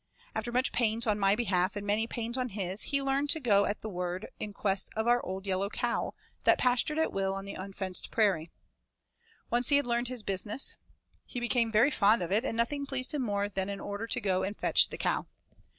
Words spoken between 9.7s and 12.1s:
had learned his business, he became very